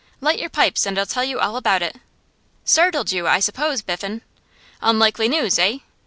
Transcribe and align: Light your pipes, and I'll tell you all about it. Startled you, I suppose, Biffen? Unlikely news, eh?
Light 0.19 0.39
your 0.39 0.49
pipes, 0.49 0.87
and 0.87 0.97
I'll 0.97 1.05
tell 1.05 1.23
you 1.23 1.39
all 1.39 1.55
about 1.55 1.83
it. 1.83 1.97
Startled 2.65 3.11
you, 3.11 3.27
I 3.27 3.39
suppose, 3.39 3.83
Biffen? 3.83 4.23
Unlikely 4.81 5.27
news, 5.29 5.59
eh? 5.59 5.77